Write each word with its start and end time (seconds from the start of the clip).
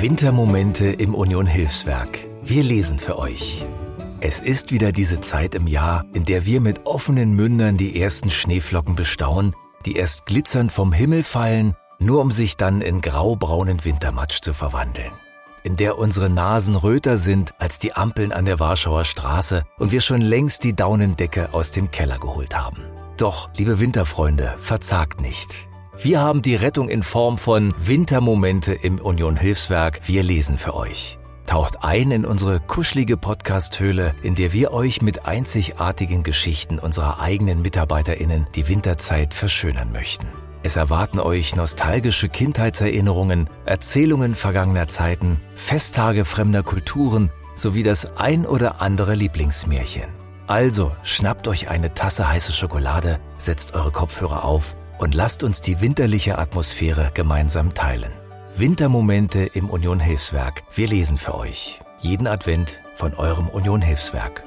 Wintermomente 0.00 0.86
im 0.86 1.14
Union 1.14 1.46
Hilfswerk. 1.46 2.20
Wir 2.40 2.62
lesen 2.62 2.98
für 2.98 3.18
euch. 3.18 3.66
Es 4.22 4.40
ist 4.40 4.72
wieder 4.72 4.92
diese 4.92 5.20
Zeit 5.20 5.54
im 5.54 5.66
Jahr, 5.66 6.06
in 6.14 6.24
der 6.24 6.46
wir 6.46 6.62
mit 6.62 6.86
offenen 6.86 7.36
Mündern 7.36 7.76
die 7.76 8.00
ersten 8.00 8.30
Schneeflocken 8.30 8.96
bestaunen, 8.96 9.54
die 9.84 9.96
erst 9.96 10.24
glitzernd 10.24 10.72
vom 10.72 10.94
Himmel 10.94 11.22
fallen, 11.22 11.76
nur 11.98 12.22
um 12.22 12.30
sich 12.30 12.56
dann 12.56 12.80
in 12.80 13.02
graubraunen 13.02 13.84
Wintermatsch 13.84 14.40
zu 14.40 14.54
verwandeln. 14.54 15.12
In 15.64 15.76
der 15.76 15.98
unsere 15.98 16.30
Nasen 16.30 16.76
röter 16.76 17.18
sind 17.18 17.52
als 17.58 17.78
die 17.78 17.92
Ampeln 17.92 18.32
an 18.32 18.46
der 18.46 18.58
Warschauer 18.58 19.04
Straße 19.04 19.64
und 19.78 19.92
wir 19.92 20.00
schon 20.00 20.22
längst 20.22 20.64
die 20.64 20.74
Daunendecke 20.74 21.52
aus 21.52 21.72
dem 21.72 21.90
Keller 21.90 22.18
geholt 22.18 22.56
haben. 22.56 22.84
Doch, 23.18 23.50
liebe 23.54 23.80
Winterfreunde, 23.80 24.54
verzagt 24.56 25.20
nicht. 25.20 25.69
Wir 26.02 26.22
haben 26.22 26.40
die 26.40 26.54
Rettung 26.54 26.88
in 26.88 27.02
Form 27.02 27.36
von 27.36 27.74
Wintermomente 27.78 28.72
im 28.72 28.98
Union 28.98 29.36
Hilfswerk. 29.36 30.00
Wir 30.06 30.22
lesen 30.22 30.56
für 30.56 30.74
euch. 30.74 31.18
Taucht 31.44 31.84
ein 31.84 32.10
in 32.10 32.24
unsere 32.24 32.58
kuschelige 32.58 33.18
Podcast-Höhle, 33.18 34.14
in 34.22 34.34
der 34.34 34.54
wir 34.54 34.72
euch 34.72 35.02
mit 35.02 35.26
einzigartigen 35.26 36.22
Geschichten 36.22 36.78
unserer 36.78 37.20
eigenen 37.20 37.60
MitarbeiterInnen 37.60 38.46
die 38.54 38.66
Winterzeit 38.66 39.34
verschönern 39.34 39.92
möchten. 39.92 40.26
Es 40.62 40.76
erwarten 40.76 41.20
euch 41.20 41.54
nostalgische 41.54 42.30
Kindheitserinnerungen, 42.30 43.50
Erzählungen 43.66 44.34
vergangener 44.34 44.88
Zeiten, 44.88 45.38
Festtage 45.54 46.24
fremder 46.24 46.62
Kulturen 46.62 47.30
sowie 47.54 47.82
das 47.82 48.16
ein 48.16 48.46
oder 48.46 48.80
andere 48.80 49.14
Lieblingsmärchen. 49.14 50.08
Also 50.46 50.92
schnappt 51.02 51.46
euch 51.46 51.68
eine 51.68 51.92
Tasse 51.92 52.26
heiße 52.26 52.52
Schokolade, 52.52 53.20
setzt 53.36 53.74
eure 53.74 53.92
Kopfhörer 53.92 54.44
auf 54.46 54.76
und 55.00 55.14
lasst 55.14 55.42
uns 55.42 55.60
die 55.60 55.80
winterliche 55.80 56.38
Atmosphäre 56.38 57.10
gemeinsam 57.14 57.74
teilen. 57.74 58.12
Wintermomente 58.54 59.40
im 59.54 59.70
Union 59.70 59.98
Hilfswerk. 59.98 60.62
Wir 60.74 60.88
lesen 60.88 61.16
für 61.16 61.34
euch. 61.34 61.80
Jeden 62.00 62.26
Advent 62.26 62.80
von 62.94 63.14
eurem 63.14 63.48
Union 63.48 63.80
Hilfswerk. 63.80 64.44